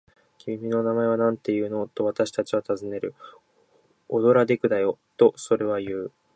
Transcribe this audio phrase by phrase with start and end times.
[0.39, 3.13] 「君の名前はなんていうの？」と、私たちはたずねる。
[4.09, 6.09] 「オドラデクだよ」と、それはいう。